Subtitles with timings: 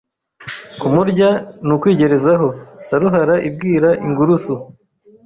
[0.79, 1.29] Kumurya
[1.65, 2.47] ni ukwigerezaho
[2.87, 4.53] Saruhara ibwira ingurusu